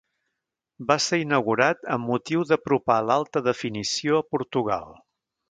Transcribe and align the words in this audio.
Va 0.91 0.95
ser 1.07 1.19
inaugurat 1.23 1.85
amb 1.97 2.09
motiu 2.13 2.47
d'apropar 2.53 2.97
l'alta 3.11 3.45
definició 3.51 4.19
a 4.23 4.27
Portugal. 4.35 4.91